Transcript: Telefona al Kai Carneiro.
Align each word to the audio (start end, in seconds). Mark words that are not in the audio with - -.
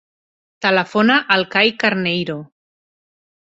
Telefona 0.65 1.17
al 1.35 1.45
Kai 1.57 1.73
Carneiro. 1.85 2.39